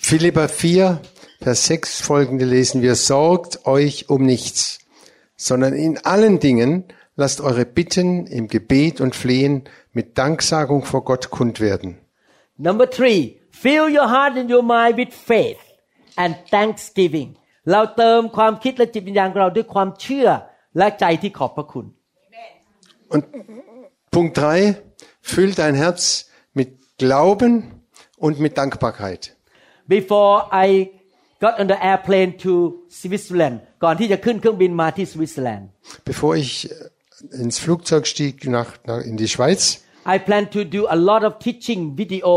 [0.08, 1.00] Philippa 4,
[1.40, 4.78] Vers 6 folgende lesen wir, sorgt euch um nichts,
[5.36, 6.84] sondern in allen Dingen
[7.16, 11.98] lasst eure Bitten im Gebet und Flehen mit Danksagung vor Gott kund werden.
[12.58, 15.58] Number three fill your heart and your mind with faith
[16.16, 17.36] and thanksgiving
[17.71, 20.27] เราเติมความคิดและจิตวิญญาณของเราด้วยความเชื่อ
[20.77, 21.85] และใจที่ขอบพระคุณ
[23.13, 23.25] Und
[24.15, 24.75] Punkt 3,
[25.21, 27.53] füll dein Herz mit Glauben
[28.17, 29.35] und mit Dankbarkeit.
[29.85, 30.91] Before I
[31.41, 32.53] got on the airplane to
[33.01, 35.67] Switzerland ก่อนที่จะขึ้นเครื่องบินมาที่สวิตเซอร์แลนด์
[36.11, 39.61] Bevor ich äh, ins Flugzeug stieg nach, nach, in die Schweiz,
[40.13, 42.31] I plan to do a lot of teaching video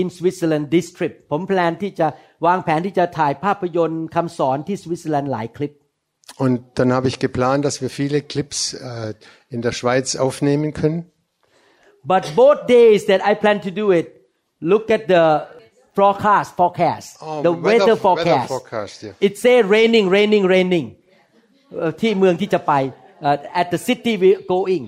[0.00, 2.06] in Switzerland this trip ผมแพลนที่จะ
[2.46, 5.72] วางแผนที่จะถ่ายภาพยนตร์คำสอนที่สวิตเซอร์แลนด์หลายคลิป
[6.44, 9.12] Und dann habe ich geplant, dass wir viele Clips äh,
[9.54, 11.00] in der Schweiz aufnehmen können.
[12.12, 14.06] but both days that I plan to do it
[14.72, 15.24] look at the
[15.98, 19.26] forecast forecast Oh, the weather- weather weather forecast forecast, yeah.
[19.26, 20.86] it say raining raining raining
[21.76, 22.72] เอ่อที่เมืองที่จะไป
[23.20, 24.84] เอ่อ at the city we going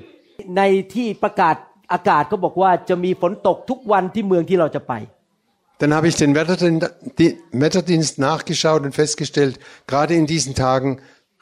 [0.56, 0.62] ใน
[0.94, 1.56] ที่ประกาศ
[1.92, 4.94] อากาศเขาบอกว่าจะมีฝนตกทุกวันที่เมืองที่เราจะไป
[5.83, 6.85] Dann habe ich den Wetterdienst,
[7.19, 9.55] die- Wetterdienst nachgeschaut und festgestellt,
[9.91, 10.91] gerade in diesen Tagen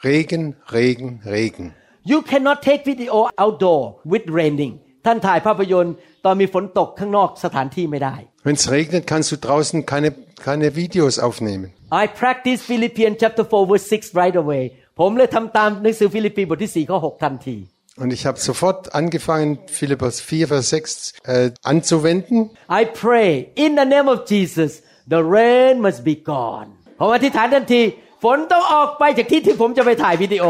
[0.04, 1.66] Regen, Regen, Regen.
[2.12, 3.82] you cannot take video outdoor
[4.14, 4.74] with raining
[5.06, 5.94] ท่านถ่ายภาพยนตร์
[6.26, 10.10] ตอนมีฝนตกข้างนอกสถานที่ไม่ได้ Wenn es regnet, kannst du draußen keine,
[10.48, 11.68] keine Videos aufnehmen.
[12.04, 14.64] I practice Philippians chapter 4 verse 6 right away
[15.00, 17.58] ผมเลยทำตามหนังสือฟิลิปปีบทที่ 4 ข้อ 6 ทันที
[17.98, 22.52] Und ich habe sofort angefangen, Philippus 4, Vers 6 äh, anzuwenden.
[22.70, 26.68] I pray in the name of Jesus the rain must be gone
[27.00, 27.82] ผมอธิษฐานทันที
[28.24, 30.46] ฝนต้องออกไปจากที่ที่ผมจะไปถ่ายวิดีโอ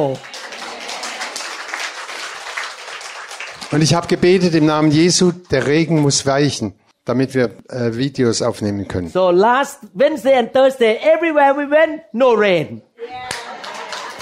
[3.74, 8.42] Und ich habe gebetet im Namen Jesu, der Regen muss weichen, damit wir äh, Videos
[8.42, 9.10] aufnehmen können.
[9.10, 12.68] so last Wednesday and Thursday everywhere we went no rain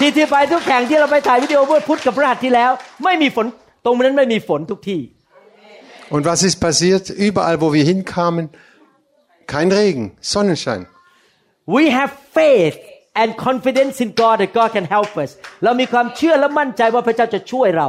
[0.04, 2.70] ี่ที่ไปทุกแข่งที่เราไปถ่ายวิดีโอเมื่อพุธกับพฤหัสที่แล้ว
[3.04, 3.46] ไม่มีฝน
[3.84, 5.02] ตรงนั้นไม่มีฝนทุกที่
[6.14, 7.04] Und was ist passiert?
[7.10, 8.44] Überall, wo wir hinkamen,
[9.52, 10.82] kein Regen, Sonnenschein.
[11.76, 12.78] we have faith
[13.20, 15.30] and confidence in God that God can help us
[15.64, 17.88] เรามีความเชื่อและมั่นใจว่าพระเจ้าจะช่วยเรา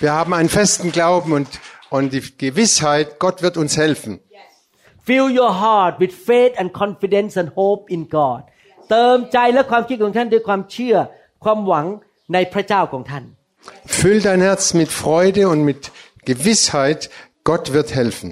[0.00, 1.48] Wir haben einen festen Glauben und,
[1.90, 4.20] und die Gewissheit, Gott wird uns helfen.
[5.08, 8.42] Fill your heart with faith and confidence and hope in God
[8.89, 10.95] เติมใจและความคิดของท่านด้วยความเชื่อ
[11.43, 11.85] ความหวัง
[12.33, 13.25] ในพระเจ้าของท่าน
[13.99, 15.81] Füll dein Herz mit Freude und mit
[16.29, 17.01] Gewissheit,
[17.49, 18.29] Gott wird helfen.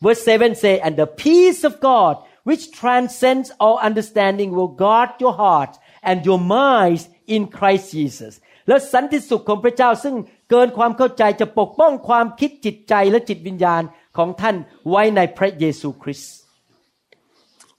[0.00, 2.14] Verse 7 say and the peace of God
[2.48, 8.34] which transcends all understanding will guard your heart and your minds in Christ Jesus
[8.68, 10.14] และสันติสุขของพระเจ้าซึ่ง
[10.50, 13.82] เกินความเข้าใจจะปกป้องความคิดจิตใจและจิตวิญญาณ
[14.16, 14.56] ของท่าน
[14.90, 16.37] ไว้ในพระเยซูคริสต์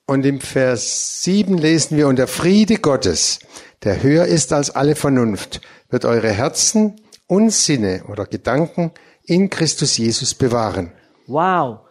[0.09, 3.39] Und im Vers 7 lesen wir, und der Friede Gottes,
[3.83, 8.93] der höher ist als alle Vernunft, wird eure Herzen und Sinne oder Gedanken
[9.25, 10.93] in Christus Jesus bewahren.
[11.27, 11.85] Wow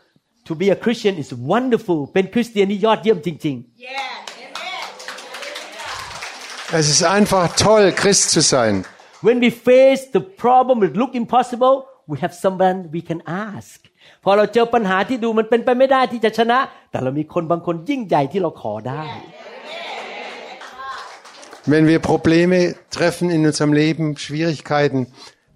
[0.46, 3.58] to be a Christian is wonderful เป็นคริสเตียนนี่ยอดเยี่ยมจริง
[6.80, 8.76] Es ist einfach toll, Christ zu sein.
[9.02, 11.76] ๆ When we face the problem that look impossible
[12.12, 13.19] we have someone we can
[13.52, 13.78] ask
[14.25, 16.59] พอเราเจอปัญหาที่ดูมันเป็นไปไม่ได้ที่จะชนะ
[16.90, 19.03] แต่เรามีคนบางคนยิ่งใหญ่ที่เราขอได้
[21.73, 22.59] Wenn wir Probleme
[22.90, 24.99] treffen in unserem Leben, Schwierigkeiten,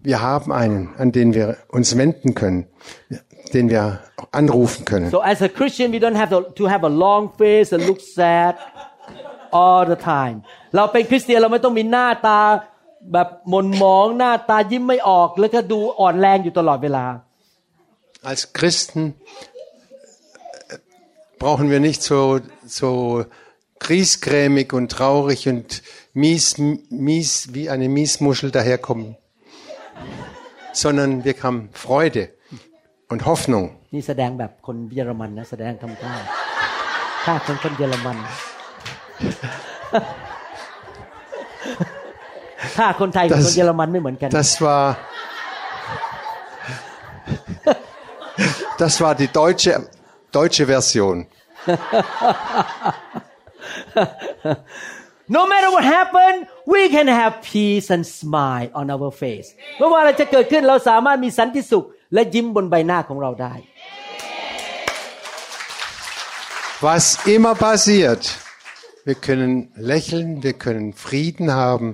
[0.03, 2.67] wir haben einen, an den wir uns wenden können,
[3.55, 4.01] den wir
[4.33, 5.11] anrufen können.
[5.17, 8.01] so as a Christian we don't have to, to have a long face and look
[8.19, 8.55] sad
[9.61, 10.37] all the time
[10.77, 12.41] เราเป็นคริสเตียนเราไม่ต้องมีหน้าตา
[13.13, 17.05] แบบหม่นหมองหน้าตายิ้มไม่ออก แล้วก็ดูอ่อนแรงอยู่ตลอดเวลา
[18.24, 19.04] Als Christen
[20.70, 20.78] äh,
[21.40, 23.26] brauchen wir nicht so, so
[23.80, 25.82] griesgrämig und traurig und
[26.14, 26.58] mies,
[27.08, 29.16] mies wie eine Miesmuschel daherkommen,
[30.74, 32.24] sondern wir haben Freude
[33.10, 33.66] und Hoffnung.
[33.96, 36.14] นี่แสดงแบบคนเยอรมันนะแสดงทำท่า
[37.26, 38.18] ท่าของคนเยอรมัน
[42.78, 44.86] ท่าคนไทยกับ Das- คนเยอรมันไม่เหมือนกัน Das war,
[48.82, 49.72] das war die deutsche,
[50.38, 51.16] deutsche Version.
[55.38, 56.34] No matter what happen
[56.74, 63.54] we can have peace and smile on our face ไม่ว่าอะไรจะเกิดขึ้นเราสามารถมีสันติสุข และยิ้มบนใบหน้าของเราได้
[66.88, 68.24] Was immer passiert,
[69.08, 71.88] wir können lächeln, wir können Frieden haben,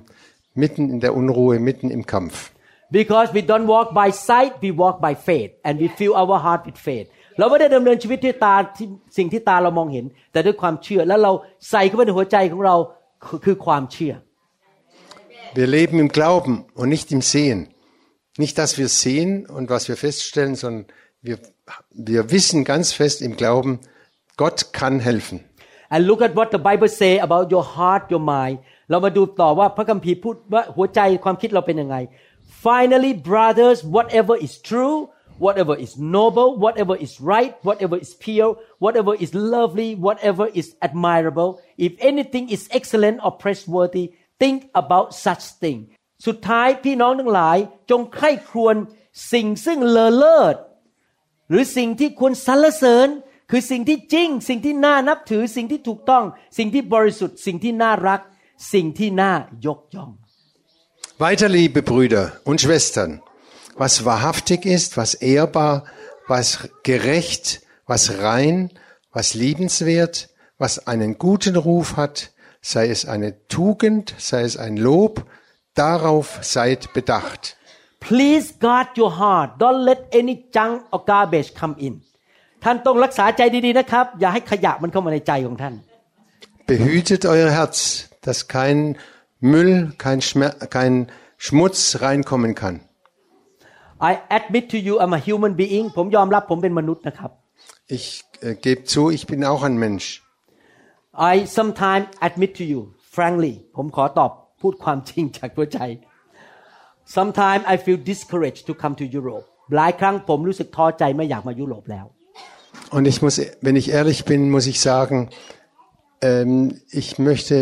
[0.56, 2.52] mitten in der Unruhe, mitten im Kampf.
[2.98, 6.62] because we don't walk by sight we walk by faith and we fill our heart
[6.68, 11.32] with faith เราไม่ได้ดำเนินชีวิตด้วยตาที่สิ่งที่ตาเรามองเห็น แต่ด้วยความเชื่อแล้วเรา
[11.70, 12.76] ใส่เข้าไปในหัวใจของเรา
[13.26, 14.14] คือคือความเชื่อ
[15.60, 17.60] Wir leben im Glauben und nicht im Sehen.
[18.44, 20.86] Nicht, dass wir sehen und was wir feststellen, sondern
[21.22, 21.38] wir,
[21.92, 23.72] wir wissen ganz fest im Glauben,
[24.36, 25.38] Gott kann helfen.
[25.94, 28.58] and look at what the Bible say about your heart your mind
[28.90, 31.96] เรามาดูต่อว่าพระคัมภีร์พูดว่าหัวใจความคิดเราเป็นยังไง
[32.66, 35.10] finally brothers whatever is true
[35.46, 38.52] whatever is noble whatever is right whatever is pure
[38.84, 44.06] whatever is lovely whatever is admirable if anything is excellent or praiseworthy
[44.42, 45.80] think about such thing
[46.28, 47.58] สุดท้ายพี่น้องทั้งหลาย
[47.90, 48.76] จงใคร่ครวญ
[49.32, 50.56] สิ่งซึ่งเลอเลิศ
[51.50, 53.08] หรือสิ่งที่ควรสรรเสริญ
[53.52, 56.24] คือสิ่งที่จริง สิ่งที่น่านับถือสิ่งที่ถูกต้อง
[56.58, 58.22] สิ่งที่บริสุทธิ์ สิ่งที่น่ารัก
[58.74, 59.34] สิ่งที่น่า
[59.66, 60.12] ยกย่อง
[61.20, 63.22] Weiter, liebe Brüder und Schwestern,
[63.76, 65.86] was wahrhaftig ist, was ehrbar,
[66.28, 68.72] was gerecht, was rein,
[69.12, 75.26] was liebenswert, was einen guten Ruf hat, sei es eine Tugend, sei es ein Lob,
[75.76, 77.58] darauf seid bedacht.
[78.00, 79.62] Please guard your heart.
[79.62, 82.02] Don't let any junk or garbage come in.
[82.64, 85.74] ท่านต้องรักษาใจดีๆนะครับ อย่าให้ขยะมันเข้ามาในใจของท่าน
[86.72, 87.78] Behütet euer Herz,
[88.26, 88.78] dass kein
[89.52, 90.94] Müll, kein, Schmer kein
[91.38, 92.76] Schmutz reinkommen kann.
[94.02, 97.32] I admit to you I'm a human being ผมยอมรับผมเป็นมนุษย์นะครับ
[97.98, 98.06] Ich
[98.48, 100.08] äh, gebe zu, ich bin auch ein Mensch.
[101.34, 102.80] I sometimes admit to you
[103.18, 105.80] frankly ผมขอตอบพูดความจริงจากหัวใจ
[107.18, 112.06] Sometimes I feel discouraged to come to Europe หลายครั้งผมรู้สึกท้อใจไม่อยากมายุโรปแล้ว
[112.96, 115.18] Und ich muss, wenn ich ehrlich bin, muss ich sagen,
[116.30, 117.56] ähm, ich möchte,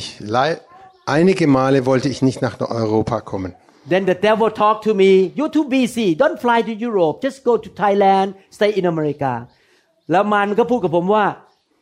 [0.00, 0.60] ich lei-
[1.17, 3.51] einige Male wollte ich nicht nach Europa kommen.
[3.93, 7.53] Then the devil talked to me you're too busy don't fly to Europe just go
[7.65, 9.33] to Thailand stay in America
[10.11, 11.25] แล้วมันก็พูดกับผมว่า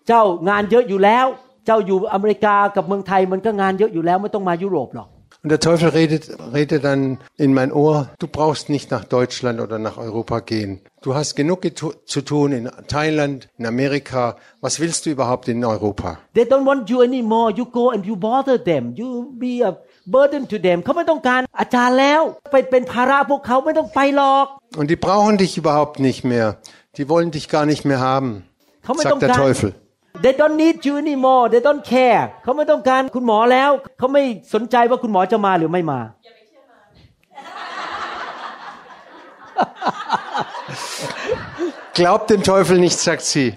[0.08, 1.26] เจ้างานเยอะอยู่แล้ว
[1.66, 5.10] เจ้าอยู่อเมริกากับเมืองไทยมันก็งานเยอะอยู่แล้วไม่ต้องมายุโรปหรอก
[5.43, 9.79] Und der Teufel redet, redet dann in mein Ohr, du brauchst nicht nach Deutschland oder
[9.79, 10.81] nach Europa gehen.
[11.03, 14.37] Du hast genug getu- zu tun in Thailand, in Amerika.
[14.63, 16.19] Was willst du überhaupt in Europa?
[16.35, 19.09] They don't want you anymore you go and you bother them you
[19.45, 19.73] be a
[20.07, 22.21] burden to them เขาไม่ต้องการอาจารย์แล้ว
[22.53, 24.47] ไปเป็นภาระพวกเขาไม่ต้องไปหรอก
[24.81, 26.47] Und die brauchen dich überhaupt nicht mehr.
[26.97, 28.29] Die wollen dich gar nicht mehr haben,
[28.85, 29.69] เขาไม่ต้อง sagt der การ Teufel.
[30.24, 36.00] They don't need you anymore they don't care เขาไม่ต้องการคุณหมอแล้ว เขาไม่สนใจว่าคุณหมอจะมาหรือไม่มา
[41.98, 43.48] Glaubt dem Teufel nicht, sagt sie.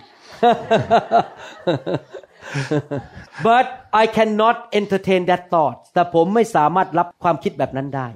[3.49, 3.67] but
[4.03, 8.07] I cannot entertain that thought แต่ผมไม่สามารถรับความคิดแบบนั้นได้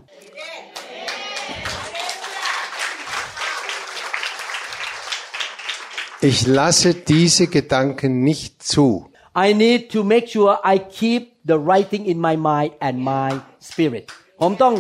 [6.25, 8.87] Ich lasse diese Gedanken nicht zu.
[9.35, 13.29] I need to make sure I keep the right thing in my mind and my
[13.69, 14.05] spirit
[14.41, 14.75] ผมต้อง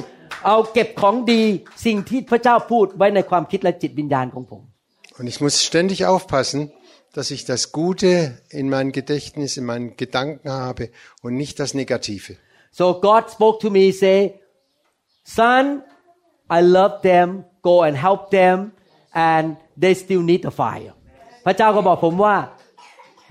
[0.45, 1.41] เอาเก็บของดี
[1.85, 4.61] สิ่งที่พระเจ้าพูดไว้ในความคิดและจิตวิญญาณของผม
[5.19, 6.59] Und ich muss ständig aufpassen,
[7.15, 8.11] dass ich das Gute
[8.49, 10.83] in meinem Gedächtnis, in meinen Gedanken habe
[11.23, 12.27] und nicht das Negative.
[12.79, 14.17] so God spoke to me say
[15.39, 15.65] son
[16.57, 17.27] I love them
[17.69, 18.57] go and help them
[19.31, 19.45] and
[19.83, 20.93] they still need a fire
[21.45, 22.35] พระเจ้าก็บอกผมว่า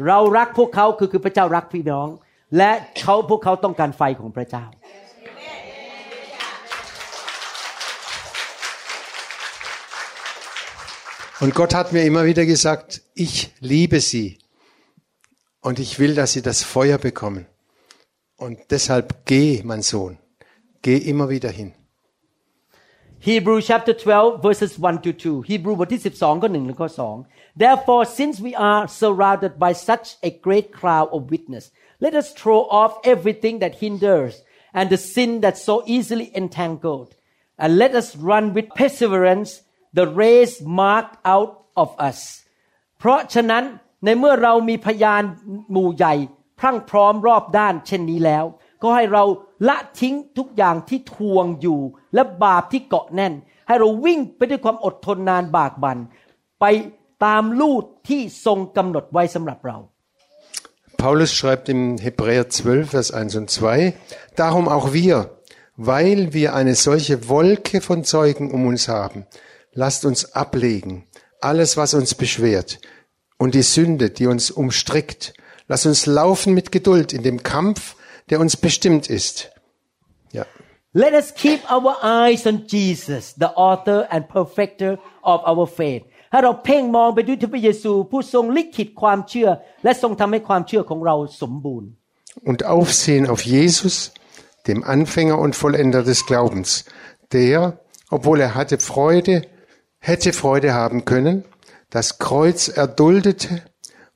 [0.06, 2.08] เรารักพวกเขาคือคือพระเจ้ารักพี่น้อง
[2.56, 4.66] และเขาพวกเขาต้องการไฟของพระเจ้า
[11.42, 14.36] Und Gott hat mir immer wieder gesagt, ich liebe sie
[15.62, 17.46] und ich will, dass sie das Feuer bekommen.
[18.36, 20.18] Und deshalb geh, mein Sohn,
[20.82, 21.72] geh immer wieder hin.
[23.28, 26.88] Hebrew chapter 12 verses 1 to 2 Hebrew บทที่ 12ข้อ1และข้อ
[27.24, 31.64] 2 Therefore since we are surrounded by such a great cloud of witness
[32.04, 34.34] let us throw off everything that hinders
[34.78, 37.10] and the sin that so easily entangled
[37.62, 39.50] and let us run with perseverance
[39.98, 42.18] the race marked out of us
[42.98, 43.64] เพราะฉะนั้น
[44.04, 45.22] ในเมื่อเรามีพยาน
[45.72, 46.14] หมู่ใหญ่
[46.60, 48.44] พรั่งพร้อมรอบด้านเช่นนี้แล้ว
[48.84, 49.24] ก็ให้เรา
[49.68, 51.80] ละทิ้งทุกอย่างที่ทวงอยู่
[52.14, 53.32] และบาปที่เกาะแน่น
[53.66, 55.98] ให้เราวิ่งไปด้วยความอดทนนานบากบัน
[56.60, 56.64] ไป
[57.24, 59.78] ตามลูดที่ทรงกำหนดไว้สำหรับเรา
[61.04, 63.94] Paulus schreibt im Hebräer 12, Vers 1 und 2,
[64.36, 65.30] Darum auch wir,
[65.76, 69.26] weil wir eine solche Wolke von Zeugen um uns haben,
[69.72, 71.06] lasst uns ablegen,
[71.40, 72.80] alles, was uns beschwert,
[73.38, 75.32] und die Sünde, die uns umstrickt.
[75.68, 77.93] Lasst uns laufen mit Geduld in dem Kampf,
[78.30, 79.50] der uns bestimmt ist.
[80.32, 80.44] Ja.
[80.92, 84.92] Let us keep our eyes on Jesus the author and perfecter
[85.32, 89.48] of our faith ให้เราเพ่งมองไปด้วยที่พระเยซู ผู้ทรงลิขิตความเชื่อ
[89.84, 91.90] และทรงทำให้ความเชื่อของเราสมบูรณ์
[92.50, 94.12] und aufsehen auf Jesus,
[94.66, 96.84] dem Anfänger und Vollender des Glaubens,
[97.32, 97.78] der,
[98.10, 99.42] obwohl er hatte Freude,
[99.98, 101.44] hätte Freude haben können,
[101.90, 103.62] das Kreuz erduldete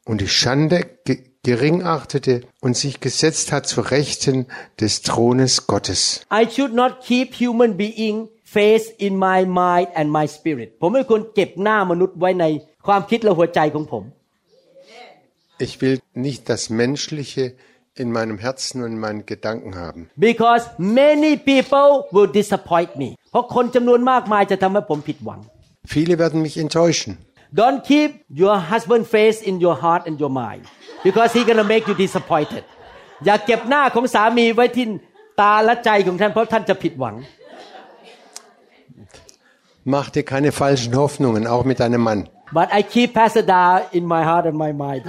[0.05, 4.47] und die Schande ge gering achtete und sich gesetzt hat zu Rechten
[4.81, 6.01] des Thrones Gottes.
[6.41, 8.17] I should not keep human being
[8.57, 12.45] face in my mind and my spirit ผมไม่ควรเก็บหน้ามนุษย์ไว้ใน
[12.87, 14.05] ความคิดและหัวใจของผม
[15.67, 17.45] Ich will nicht das Menschliche
[18.03, 20.01] in meinem Herzen und in meinen Gedanken haben.
[20.31, 25.41] because many people will disappoint me เพราะคนจำนวนมากมายจะทำให้ผมผิดหวัง
[25.95, 27.11] Viele werden mich enttäuschen.
[27.63, 28.11] Don't keep
[28.43, 30.63] your husband face in your heart and your mind
[31.07, 32.63] because he gonna make you disappointed
[33.25, 34.87] อย่าเก็บหน้าของสามีไว้ที่
[35.41, 37.17] ตาและใจของท่านเพราะท่านจะผิดหวัง
[39.95, 42.21] Mach dir keine falschen Hoffnungen, auch mit deinem Mann.
[42.59, 43.65] but I keep Pastor Da
[43.99, 45.05] in my heart and my mind.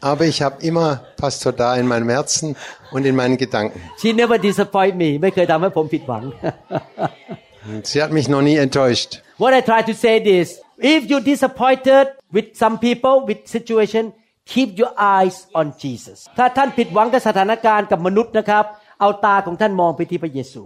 [0.00, 2.56] Aber ich habe immer Pastor da in meinem Herzen
[2.92, 3.80] und in meinen Gedanken.
[4.00, 6.22] She never disappoint me ไม่เคยทำให้ผมผิดหวัง
[7.70, 9.10] Und sie hat mich noch nie enttäuscht.
[9.38, 10.46] What I try to say is,
[10.78, 12.04] if you disappointed
[12.36, 14.04] with some people, with situation,
[14.52, 16.18] keep your eyes on Jesus.
[16.38, 18.64] ถ้าท่านผิดหวังกับสถานการณ์กับมนุษย์นะครับ
[19.00, 20.62] เอาตาของท่านมองไปที่พระเยซู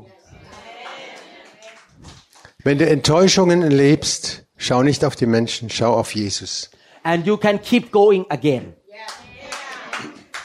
[2.67, 4.23] Wenn du Enttäuschungen erlebst,
[4.57, 6.53] schau nicht auf die Menschen, schau auf Jesus.
[7.11, 8.75] and you can keep going again.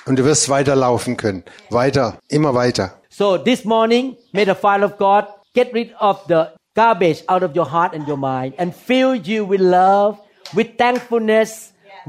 [0.06, 1.44] Und du wirst weiterlaufen können.
[1.70, 2.86] Weiter, immer weiter.
[3.10, 6.42] So this morning, may the fire of God get rid of the
[6.76, 10.18] garbage out of your heart and your mind and fill you with love,
[10.56, 11.52] with thankfulness,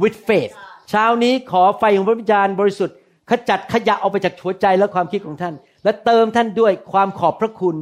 [0.02, 0.52] with faith.
[0.90, 2.96] เช้านี้ขอไฟของพระวิญญาณบริสุทธิ์
[3.30, 7.76] ขจัดขยะออกไปจากหัวใจและความคิดของท่าน และเติมท่านด้วยความขอบพระคุณ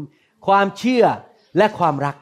[0.46, 1.04] ความเชื่อ
[1.58, 2.16] และความรัก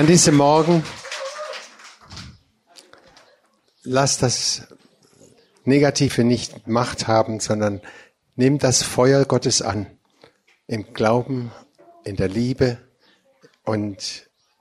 [0.00, 0.74] An diesem Morgen
[3.84, 4.36] lass das
[5.64, 7.80] Negative nicht Macht haben, sondern
[8.34, 9.86] nimm das Feuer Gottes an.
[10.66, 11.52] Im Glauben,
[12.04, 12.78] in der Liebe
[13.68, 13.98] und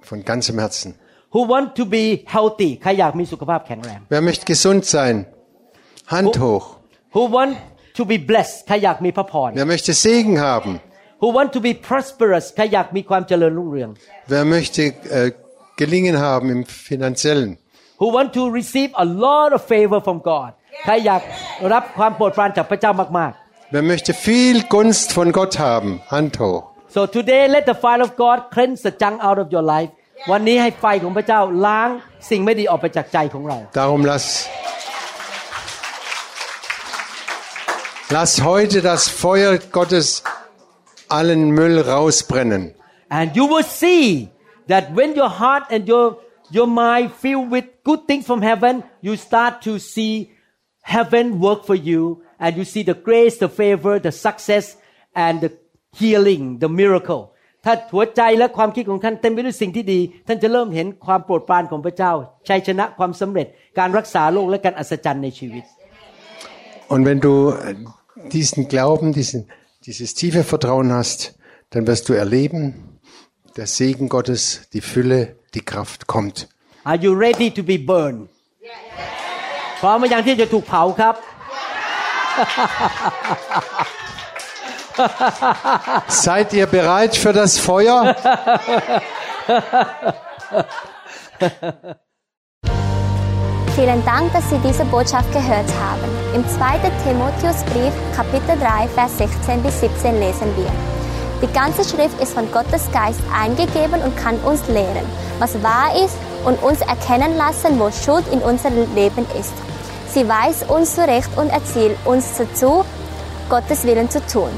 [0.10, 0.90] von ganzem Herzen.
[1.34, 2.06] Who want to be
[2.36, 5.16] healthy ใครอยากมีสุขภาพแข็งแรง Wer möchte gesund sein?
[6.16, 6.66] Hand hoch.
[7.16, 7.54] Who want
[7.98, 10.72] to be blessed ใครอยากมีพระพร Wer möchte Segen haben?
[11.22, 13.90] Who want to be prosperous ใครอยากมีความเจริญรุ่งเรือง
[14.34, 14.82] Wer möchte
[15.18, 15.32] äh,
[15.82, 17.52] gelingen haben im finanziellen?
[18.00, 20.50] who want to receive a lot of favor from God
[20.86, 21.22] ใครอยาก
[21.74, 23.34] รับความโปรดปรานจากพระเจ้ามาก
[23.76, 25.90] Wer möchte viel Gunst von Gott haben?
[26.14, 26.64] Hand hoch.
[26.88, 29.90] ๆ so today let the fire of God cleanse the junk out of your life
[30.32, 31.90] วันนี้ให้ไฟของพระเจ้าล้าง
[32.30, 34.26] สิ่งไม่ดีออกไปจากใจของเรา Darum lass,
[38.16, 40.24] lass heute das Feuer Gottes
[41.10, 42.64] allen Müll rausbrennen.
[43.20, 44.30] and you will see
[44.72, 46.06] that when your heart and your
[46.58, 50.14] your mind filled with good things from heaven you start to see
[50.96, 52.02] heaven work for you
[52.40, 54.66] and you see the grace the favor the success
[55.26, 55.52] and the
[56.01, 57.23] healing the miracle
[57.65, 62.13] ถ้าหัวใจและความคิดของท่านเต็มไปด้วยสิ่งที่ดี ท่านจะเริ่มเห็นความโปรดปรานของพระเจ้า
[62.49, 63.47] ชัยชนะความสำเร็จ
[63.79, 65.65] การรักษาโรคและการอัศจรรย์ในชีวิต
[66.93, 67.75] Und wenn du äh,
[68.37, 69.41] diesen Glauben, diesen,
[69.87, 71.19] dieses tiefe Vertrauen hast,
[71.73, 72.61] dann wirst du erleben,
[73.59, 74.43] der Segen Gottes,
[74.73, 76.49] die Fülle, die Kraft kommt.
[76.85, 78.23] Are you ready to be burned
[79.81, 81.15] พร้อมไหมยังที่จะถูกเผาครับ
[86.09, 88.15] Seid ihr bereit für das Feuer?
[93.75, 96.03] Vielen Dank, dass Sie diese Botschaft gehört haben.
[96.35, 96.91] Im 2.
[97.05, 100.73] Timotheusbrief, Kapitel 3, Vers 16 bis 17 lesen wir.
[101.41, 105.07] Die ganze Schrift ist von Gottes Geist eingegeben und kann uns lehren,
[105.39, 109.53] was wahr ist und uns erkennen lassen, wo Schuld in unserem Leben ist.
[110.13, 112.85] Sie weist uns zurecht und erzählt uns dazu,
[113.49, 114.51] Gottes Willen zu tun.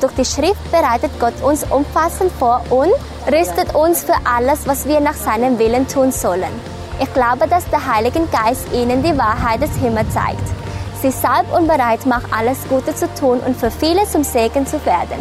[0.00, 2.92] Durch die Schrift bereitet Gott uns umfassend vor und
[3.30, 6.52] rüstet uns für alles, was wir nach seinem Willen tun sollen.
[7.00, 10.46] Ich glaube, dass der Heilige Geist Ihnen die Wahrheit des Himmels zeigt.
[11.02, 14.84] Sie salbt und bereit macht, alles Gute zu tun und für viele zum Segen zu
[14.84, 15.20] werden.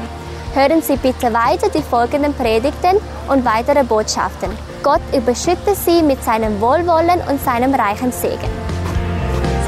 [0.54, 2.98] Hören Sie bitte weiter die folgenden Predigten
[3.28, 4.50] und weitere Botschaften.
[4.84, 8.50] Gott überschütte Sie mit seinem Wohlwollen und seinem reichen Segen.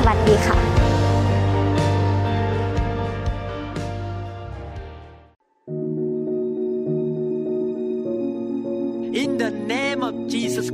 [0.03, 0.84] สวัสดีค่ะ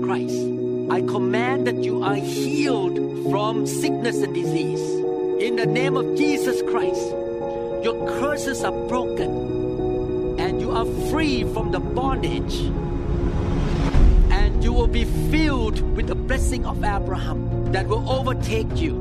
[0.02, 0.36] Christ,
[0.90, 2.98] I command that you are healed
[3.30, 4.80] from sickness and disease.
[5.40, 7.08] In the name of Jesus Christ,
[7.84, 12.56] your curses are broken and you are free from the bondage.
[14.30, 18.96] And you will be filled with the blessing of Abraham that will overtake you.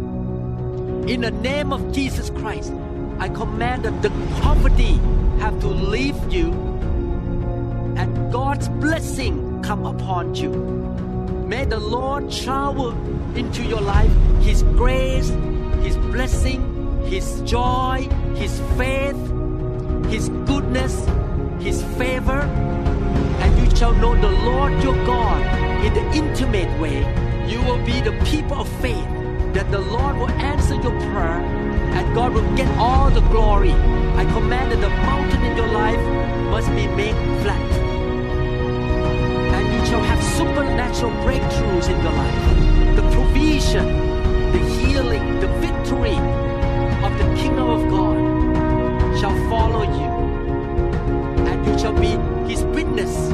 [1.08, 2.72] In the name of Jesus Christ,
[3.20, 5.00] I command that the poverty
[5.40, 6.52] have to leave you
[7.98, 10.52] and God's blessing come upon you.
[11.48, 12.94] May the Lord shower
[13.36, 15.30] into your life His grace,
[15.82, 16.62] His blessing,
[17.06, 19.18] His joy, His faith,
[20.10, 21.06] His goodness,
[21.60, 22.42] His favor,
[23.42, 25.42] and you shall know the Lord your God
[25.86, 27.00] in the intimate way.
[27.48, 29.08] You will be the people of faith
[29.54, 31.42] that the Lord will answer your prayer
[31.94, 33.74] and God will get all the glory.
[33.74, 36.04] I command that the mountain in your life
[36.50, 37.81] must be made flat.
[40.38, 42.96] Supernatural breakthroughs in your life.
[42.96, 43.86] The provision,
[44.52, 46.18] the healing, the victory
[47.06, 50.10] of the kingdom of God shall follow you.
[51.48, 52.14] And you shall be
[52.50, 53.32] his witness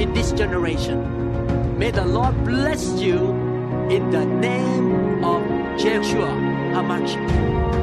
[0.00, 0.98] in this generation.
[1.78, 3.18] May the Lord bless you
[3.90, 5.42] in the name of
[5.78, 6.28] Joshua
[6.74, 7.81] Hamachi.